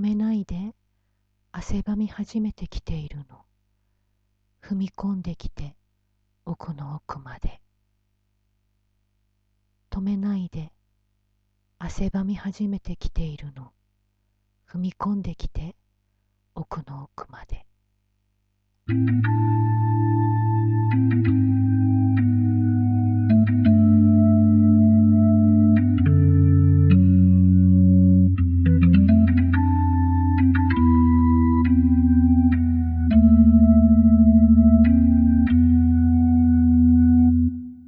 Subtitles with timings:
[0.00, 0.74] めないで
[1.52, 3.44] 汗ばみ始めてきているの。
[4.62, 5.76] 踏み込んできて
[6.46, 7.60] 奥の奥まで。
[9.90, 10.72] 止めないで
[11.78, 13.72] 汗ばみ始めてきているの。
[14.66, 15.76] 踏み込んできて
[16.54, 17.66] 奥の奥まで。